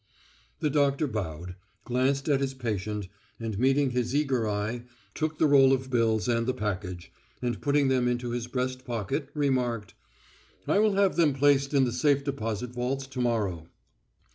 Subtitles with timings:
[0.61, 1.53] The doctor bowed,
[1.85, 3.07] glanced at his patient,
[3.39, 4.81] and meeting his eager eye,
[5.13, 9.29] took the roll of bills and the package, and putting them into his breast pocket,
[9.35, 9.93] remarked,
[10.67, 13.67] "I will have them placed in the safe deposit vaults to morrow."